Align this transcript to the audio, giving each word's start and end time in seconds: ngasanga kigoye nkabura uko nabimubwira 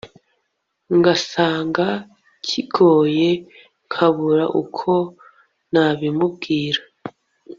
ngasanga 0.97 1.87
kigoye 2.47 3.29
nkabura 3.87 4.45
uko 4.61 4.91
nabimubwira 5.71 6.81